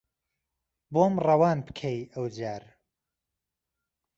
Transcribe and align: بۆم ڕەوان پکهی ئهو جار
بۆم 0.93 1.13
ڕەوان 1.25 1.57
پکهی 1.65 2.01
ئهو 2.13 2.25
جار 2.37 2.63